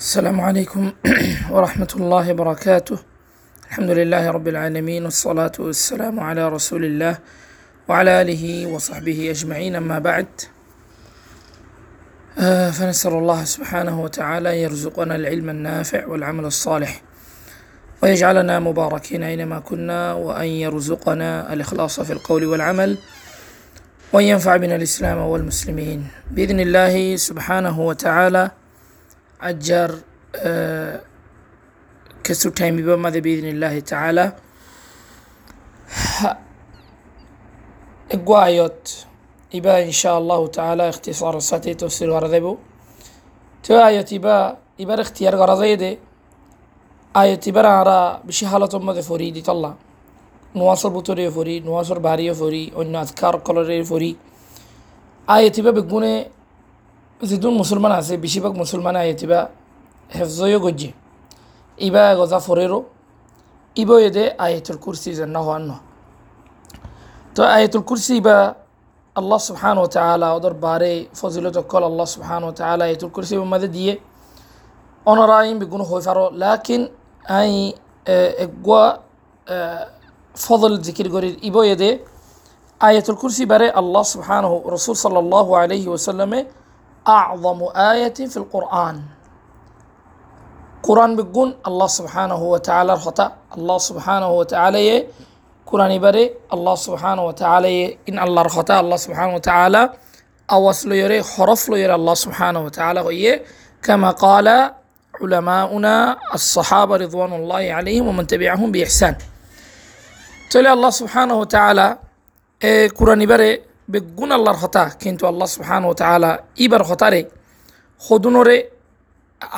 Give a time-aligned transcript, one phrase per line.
[0.00, 0.92] السلام عليكم
[1.54, 2.98] ورحمة الله وبركاته.
[3.68, 7.18] الحمد لله رب العالمين والصلاة والسلام على رسول الله
[7.88, 9.76] وعلى آله وصحبه أجمعين.
[9.76, 10.26] أما بعد
[12.38, 17.02] آه، فنسأل الله سبحانه وتعالى يرزقنا العلم النافع والعمل الصالح
[18.02, 22.98] ويجعلنا مباركين أينما كنا وأن يرزقنا الإخلاص في القول والعمل
[24.12, 26.06] وأن ينفع بنا الإسلام والمسلمين.
[26.30, 28.50] بإذن الله سبحانه وتعالى
[29.42, 29.90] अजर
[32.24, 34.32] كسو تايمي मदे بإذن الله تعالى.
[38.12, 39.06] إقوايوت
[39.54, 42.56] إبا إن شاء الله تعالى اختصار ساتي تفسير غرضيبو
[43.64, 45.98] تو آيوت إبا إبا اختيار غرضيدي
[47.16, 49.74] آيوت إبا رارا بشي حالة أمة فريدي طلع
[50.56, 54.16] نواصل بطوري فوري نواصل باري فوري أن أذكار قلري فوري
[55.30, 56.26] آيوت إبا بقوني
[57.28, 59.40] যিদুন মুসলমান আছে বেশিরভাগ মুসলমান আয়তিবা
[60.16, 60.90] হেফজয়ও গজ্জে।
[61.86, 62.78] ইবা গজা ফরেরও
[63.82, 65.70] ইব এদে আয়তুল কুরসি যেন হওয়ার ন।
[67.34, 68.38] তো আয়তুল কুরসি ইবা
[69.16, 73.68] আল্লাহ সুবহান ও তালা ওদের বারে ফজিলত কল আল্লাহ সুবহান ও তালা আয়তুল কুরসি মাঝে
[73.76, 73.92] দিয়ে।
[75.10, 76.82] অনরা আইন বেগুন হয়ে ফারো লাকিন
[77.38, 77.52] আই
[78.44, 78.84] এগুয়া
[80.44, 81.90] ফজল জিকির করি ইব এদে
[82.80, 84.44] আয়াতুল কুরসি বারে আল্লাহ সুবহান
[84.76, 86.40] রসুল সাল্লাহ আলহি ওসাল্লামে
[87.08, 89.02] أعظم آية في القرآن.
[90.82, 95.06] قرآن بقول الله سبحانه وتعالى الخطأ الله سبحانه وتعالى
[95.66, 99.90] قرآن بري الله سبحانه وتعالى إن الله الخطأ الله سبحانه وتعالى
[100.52, 103.40] أوصل يري حرف يري الله سبحانه وتعالى
[103.82, 104.72] كما قال
[105.20, 109.14] علماؤنا الصحابة رضوان الله عليهم ومن تبعهم بإحسان.
[110.50, 111.98] تولي الله سبحانه وتعالى
[112.64, 116.31] إيه قرآن بري বেগুন আল্লাহর হতা কিন্তু আল্লাহ সুবহান ও তালা
[116.65, 117.21] ইবার হতারে
[118.01, 118.57] হদুনরে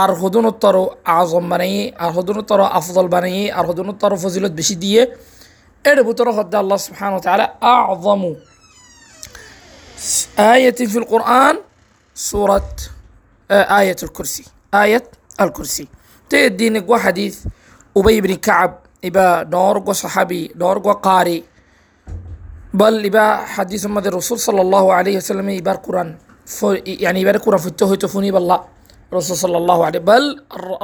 [0.00, 0.76] আর হদুনোত্তর
[1.18, 5.02] আজম বানাইয়ে আর হদুনোত্তর আফজল বানাইয়ে আর হদুনোত্তর ফজিলত বেশি দিয়ে
[5.84, 8.32] এর ভিতরে হদ্দে আল্লাহ সুবহান ও তালা আজমু
[10.38, 11.56] آية في القرآن
[12.16, 12.70] سورة
[13.50, 14.44] آية الكرسي
[14.74, 15.02] آية
[15.40, 15.88] الكرسي
[16.30, 17.44] تدين قوى حديث
[17.96, 21.44] أبي بن كعب إبا دور قوى صحابي دور قوى قاري
[22.74, 26.08] بل إبا حديث مد الرسول صلى الله عليه وسلم إبار قرآن
[27.04, 28.58] يعني إبار قرآن فتوه تفوني بالله
[29.14, 30.24] رسول صلى الله عليه بل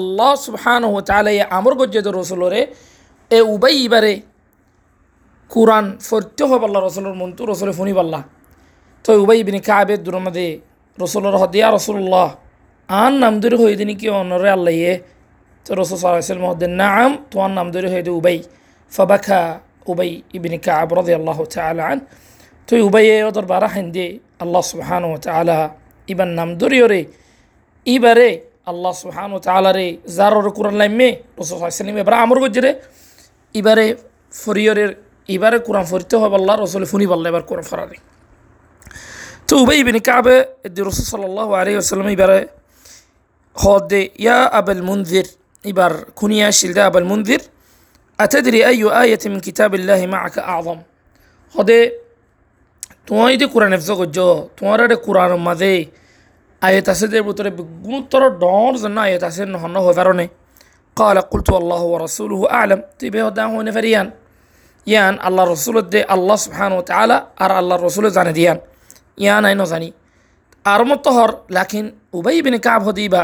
[0.00, 2.64] الله سبحانه وتعالى يا أمر قد جد الرسول ره
[3.30, 4.16] إيه أبي إباره
[5.50, 8.22] قرآن فتوه بالله رسول المنتو رسول فوني بالله
[9.04, 10.46] তো উবাই বিনি কাবে দুরমদে
[10.98, 12.28] রসুলের হদ ইয়া রসুল্লাহ
[12.88, 14.94] আন নাম ধরে হয়ে দিনি কি অনরে আল্লাহ ইয়ে
[15.66, 18.38] তো রসুল সাল্লাহ মহদ্দিন নাম তোমার নাম ধরে হয়ে দে উবাই
[18.92, 19.40] ফবাখা
[19.90, 21.98] উবাই ইবিনি কাব রদি আল্লাহ তালা আন
[22.68, 24.06] তো উবাই ওদের বারা হেন্দে
[24.44, 25.58] আল্লাহ সুবহান ও তালা
[26.08, 27.00] ইবার নাম ধরিও রে
[27.86, 28.30] ইবারে
[28.70, 29.86] আল্লাহ সুবহান ও তালা রে
[30.16, 31.08] যার ওর কোরআন লাইমে
[31.38, 32.72] রসুল সাল্লাম এবার আমর গজ্জে
[33.54, 33.86] ইবারে
[34.34, 34.90] ফরিয়রের
[35.28, 37.98] ইবারে কোরআন ফরিতে হবে আল্লাহ রসুল ফুনি বললে এবার কোরআন ফরারে
[39.48, 40.26] تو أبي بن كعب
[40.66, 42.30] الدي الرسول صلى الله عليه وسلم يبر
[43.56, 45.26] خود يا أبا المنذر
[45.64, 47.40] يبر كنيا شلد أبا المنذر
[48.18, 50.78] أتدري أي آية من كتاب الله معك أعظم
[51.54, 51.70] خود
[53.08, 54.26] তোমার যদি কোরআন এফজ করছো
[54.56, 55.72] তোমার এটা কোরআন মাঝে
[56.62, 57.50] আয়ত আছে যে ভিতরে
[57.86, 60.26] গুণতর ডর জন্য আয়ত আছে নহন হয়ে পারনে
[60.96, 64.06] قال قلت الله ورسوله أعلم تبي هدا هو نفريان
[64.86, 68.58] يان الله رسول دي الله سبحانه وتعالى أرى الله الرسول زان ديان
[69.22, 69.88] ইয়া নাই নজানি
[70.64, 71.86] আর মতো হর লাকিন
[72.18, 73.22] উবাই বিনে কাব হদিবা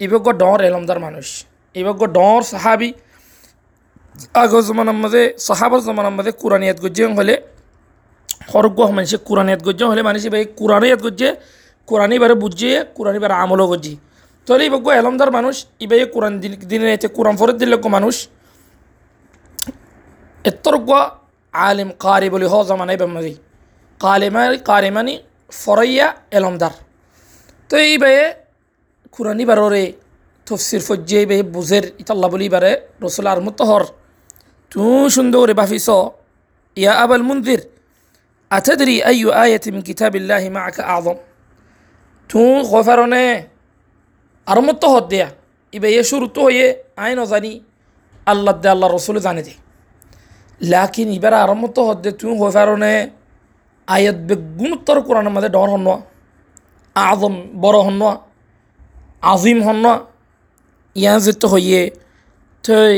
[0.00, 1.26] ইবজ্ঞ ডর এলমদার মানুষ
[1.74, 2.90] ইবজ্ঞ ডর সাহাবি
[4.33, 7.35] আগর জমানার মাঝে সাহাবার জমানার মাঝে কোরআনিয়াত গজ্জে হলে
[8.53, 11.35] হরগ্য মানুষে কোরআনিয়াত গজ্জে হলে মানুষ ভাই কোরআনিয়াত গজ্জে
[11.87, 13.97] কোরআনি বারে বুঝিয়ে কোরআনি বারে আমলও গজ্জি।
[14.47, 16.33] তাহলে ইবজ্ঞ এলমদার মানুষ ইবাই কোরআন
[16.85, 18.15] এতে কোরআন ফরত দিলে মানুষ
[20.45, 20.91] এতরজ্ঞ
[21.53, 23.35] আলিম কারি বলি হ জমানাই বেমাজি
[23.99, 25.13] কালেমানি কারেমানি
[25.51, 26.73] ফরাইয়া এলমদার
[27.69, 28.33] তো এই বায়ে
[29.11, 29.83] কুরানি বাররে
[30.47, 33.83] তফসির ফজ্জে বে বুঝের ইতাল্লা বলি বারে রসুল আর মুতহর
[34.71, 34.83] তু
[35.15, 35.89] সুন্দর বাফিস
[36.77, 37.59] ইয়া আবাল মন্দির
[38.51, 41.17] আতাদি আইয়ু আয়াতিম কিতাবিল্লাহি মা আকা আদম
[42.29, 43.25] তু গফারনে
[44.47, 45.29] আরমত্ব হত দেয়া
[45.73, 46.65] ইবে এ শুরুত হয়ে
[46.97, 47.51] আইন জানি
[48.27, 49.53] আল্লাহ দে আল্লাহ রসুল জানে দে
[50.61, 52.93] লাকিন ইবার আরমত্ব হত দে তু গফারনে
[53.87, 55.87] আয়াত বেগুণোত্তর কোরআনের মাঝে ডর হন
[56.95, 58.01] আদম বড় হন
[59.23, 59.85] আজিম হন
[60.95, 61.81] ইয়াজিত হইয়ে
[62.63, 62.95] থৈ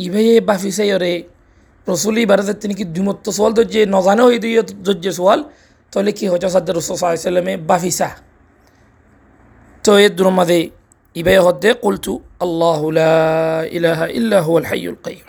[0.00, 1.12] ইভেয়ে বাফিসাই রে
[1.86, 4.52] রসুলি ভারতের তিনি কি দুমত্ব সোয়াল ধৈর্যে নজানে হয়ে দুই
[4.86, 5.40] ধৈর্যে সোয়াল
[5.92, 8.08] তাহলে কি হজা সাদ্দে রসুল সাল্লামে বাফিসা
[9.84, 10.58] তো এর দুর মাঝে
[11.16, 12.80] ইবাই হদ্দে কলতু, আল্লাহ
[13.70, 15.26] ইলাহা ইল্লাহ হাইউল কাইম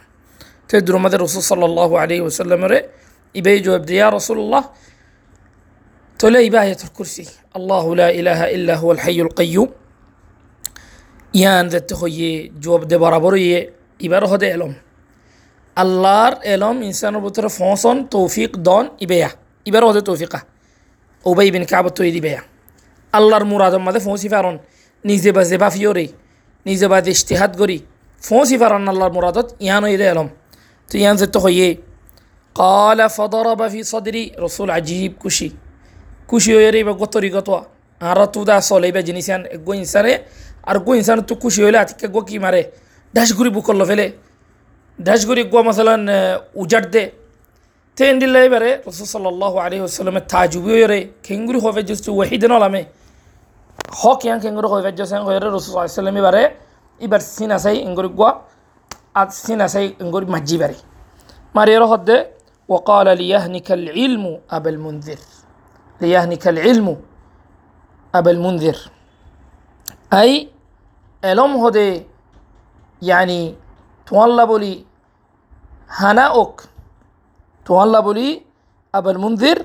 [0.67, 2.79] তো এর দুর মাঝে রসুল সাল্লাহ আলী ওসাল্লামরে
[3.35, 4.63] ইবাই জবাব দিয়া রসুল্লাহ
[6.19, 7.23] তাহলে ইবা আয়াতুল কুরসি
[7.57, 7.85] আল্লাহ
[8.19, 9.67] ইলাহা ইল্লাহ হাইউল কাইম
[11.33, 13.59] ইয়ান দেখতে হইয়ে জবাব দে বরাবর ইয়ে
[14.00, 14.72] ইবার হদে এলম
[15.76, 19.30] আল্লাহর এলম ইনসানের ভিতরে ফসন তৌফিক দন ইবেয়া
[19.66, 20.40] ইবার হদে তৌফিকা
[21.26, 22.42] ওবাই বিন কাবত তৈরি বেয়া
[23.12, 24.56] আল্লাহর মুরাদম মাঝে ফৌসি ফারন
[25.04, 26.06] নিজে বা জেবা ফিওরে
[26.66, 27.76] নিজে বা ইশতেহাত করি
[28.22, 30.28] ফৌসি ফারন আল্লাহর মুরাদত ইয়ান ইদে এলম
[30.88, 31.68] তো ইয়ান যেতে হইয়ে
[32.56, 35.52] قال فضرب في صدري رسول عجيب كشي
[36.30, 37.60] كشي يري بغطري غطوا
[38.00, 40.12] আরা তু দা সলে বা জিনিসান গো ইনসারে
[40.64, 41.60] আর গো ইনসান তো খুশি
[43.13, 44.13] داشغوري بوكل فيلي.
[44.99, 46.95] داشغوري قوى مثلا آه، وجرد
[47.95, 52.09] تين دي الله يبري رسول صلى الله عليه وسلم التعجبي يري كنغوري هو في جسد
[52.09, 52.85] وحيد نولامي
[54.05, 56.43] هوك يان كنغوري هو في جسد غير رسول صلى الله عليه وسلم يبري
[57.01, 58.41] يبر سينا سي انغوري قوى
[59.15, 60.75] آت سينا سي انغوري مجي بري
[61.55, 62.09] مريرو هد
[62.67, 65.19] وقال ليهنك العلم أبا المنذر.
[66.01, 66.87] ليهنك العلم
[68.15, 68.77] أبا المنذر.
[70.13, 70.47] أي
[71.25, 72.10] ألم هدي
[73.01, 73.41] ইয়ানি
[74.07, 74.73] তোয়াল্লা বলি
[75.91, 76.53] হানা ওক
[77.65, 78.27] তোয়াল্লা বলি
[78.93, 79.57] আবুল মন্দির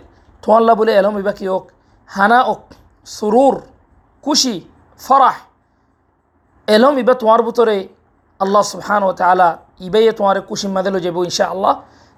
[0.42, 1.64] তোয়াল্লা বলি আলম ইবাকি ওক
[2.08, 2.62] হানা ওক
[3.06, 3.56] সুরুর
[4.24, 4.54] খুশি
[5.00, 5.36] ফরাহ
[6.68, 7.76] এলম ইবা তোমার ভিতরে
[8.40, 9.48] আল্লাহ সুহান ও তালা
[9.80, 11.74] ইবাইয়ে তোমার কুশি মাদেলো যাব ইনশা আল্লাহ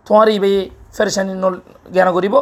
[0.06, 0.62] তোমার ইবাইয়ে
[0.94, 1.54] ফেরসানি নল
[1.94, 2.34] জ্ঞান করিব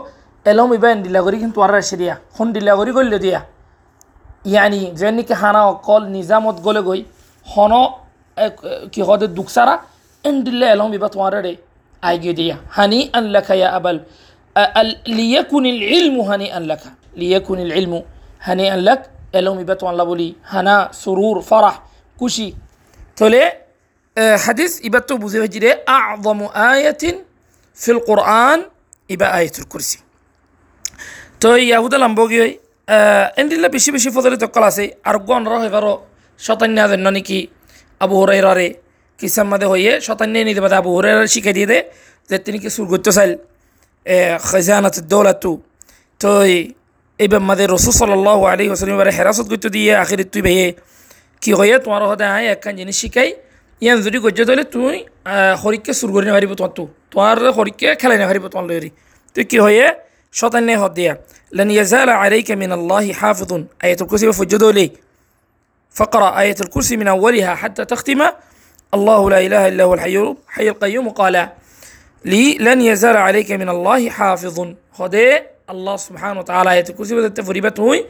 [0.47, 3.41] এলম ইবা এন ডিলা করি কিন্তু আর সেরিয়া হন ডিলা করি গল্লে দিয়া
[4.45, 7.01] ইয়ানি যে নাকি হানা অকল নিজামত গলে গই
[7.47, 7.73] হন
[8.94, 9.76] কি হদে দুকসারা
[10.24, 11.54] এন দিল্লে এলম ইবা তোমার রে
[12.04, 13.98] আইগে দিয়া হানি আন লেখা ইয়া আবাল
[15.18, 15.66] লিয়াকুন
[15.96, 16.90] ইলমু হানি আন লেখা
[17.22, 18.00] লিয়াকুন ইলমু
[18.48, 19.00] হানি আন লেখ
[19.40, 21.76] এলম ইবা তোমার বলি হানা সুরুর ফরাহ
[22.18, 22.48] খুশি
[23.18, 23.42] তাহলে
[24.18, 26.40] حديث إبتو بوزي هجري أعظم
[26.74, 27.04] آية
[27.78, 28.60] في القرآن
[29.10, 30.00] إبا آية الكرسي
[31.42, 32.52] তো ইয়াহুদা লাম্বগি হই
[33.42, 35.94] এন্ডিল্লা বেশি বেশি ফজলে তকল আছে আর গন রহে কারো
[36.40, 37.38] শতান্য জন্য নাকি
[38.01, 38.69] আবু হরাইরারে
[39.19, 41.79] কিসার মাদে হইয়ে শতান্নে নিতে পারে। আবু হরাইরার শিখে দিয়ে দে
[42.31, 43.33] যে তিনি কিছু করতে চাইল।
[44.49, 45.53] খাজানাত দৌলাতু।
[46.21, 46.31] তো
[47.23, 50.67] এই ব্যাপারে রসুল সাল্লাহ আলী হোসেন এবারে হেরাসত করতে দিয়ে আখির তুই ভাইয়ে,
[51.43, 51.77] কি হইয়ে?
[51.85, 53.29] তোমার হতে আয় একখান জিনিস শিখাই।
[53.83, 54.97] ইয়ান যদি গজ্য ধরলে তুই
[55.63, 58.91] হরিককে সুর করে নেওয়া পারিব তোমার তো। তোমার হরিককে খেলাই নেওয়া পারিব তোমার লরি
[59.35, 59.87] তুই কি হইয়ে?
[60.39, 61.13] শতান্নে হত দিয়া।
[61.57, 64.89] লেন ইয়াজাল আলাইকা মিন আল্লাহি হাফুদুন আয়াতুল কুসিবা ফুজ্জ দৌলেই।
[65.96, 68.22] فقرأ آية الكرسي من أولها حتى تختم
[68.94, 70.18] الله لا إله إلا هو الحي
[70.50, 71.50] الحي القيوم قال
[72.26, 74.58] لي لن يزال عليك من الله حافظ
[74.94, 75.30] خده
[75.70, 78.06] الله سبحانه وتعالى آية الكرسي بدأت تفريبت هوي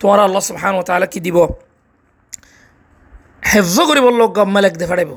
[0.00, 1.46] تورى الله سبحانه وتعالى كدبو
[3.42, 5.12] হেফজ কৰিব লগ মালেক দেখাড়াইব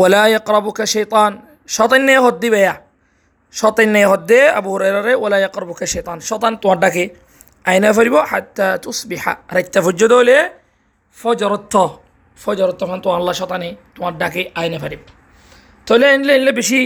[0.00, 1.32] ওলা ইকরাবুকা শৈতান
[1.76, 2.74] শতান্নে হদ্দি বেয়া
[3.54, 7.04] শতান্নে হদ্দে আবু হুরাইরারে ওলা ইকরাবুকা শৈতান শতান তোমার ডাকে
[7.64, 10.36] আইনা ফরিব হাত্তা তুসবিহা রাইত্তা ফজ্জদ হলে
[11.17, 11.73] ফজরত্থ
[12.37, 15.01] ফজরত্থ মানে তোমার আল্লাহ শতানে তোমার ডাকে আইনে ফারিব
[15.87, 16.79] তাহলে এনলে এনলে বেশি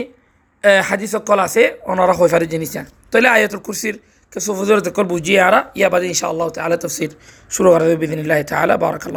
[0.90, 2.72] হাদিস কল আছে, ওনারা হয়ে ফারি জিনিস
[3.12, 3.96] তাহলে আয়াতুল কুরসির
[4.34, 7.12] কিছু ফজরত কল বুঝিয়ে আরা ইয়া বাদে ইনশাআল্লাহ তাআলা তফসির
[7.56, 9.14] শুরু করা বিদিনিল্লাহ তাআলা, বারাকাল্লাহ